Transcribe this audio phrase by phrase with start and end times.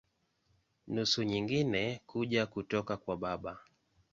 [0.87, 3.59] Nusu nyingine kuja kutoka kwa baba.